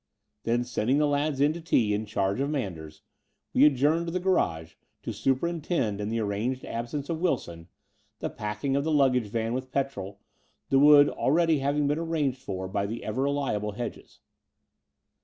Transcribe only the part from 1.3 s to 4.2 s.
in to tea in charge of Manders, we adjourned to the